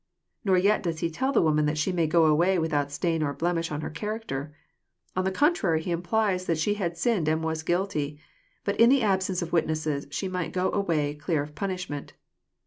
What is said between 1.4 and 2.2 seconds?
woman that she may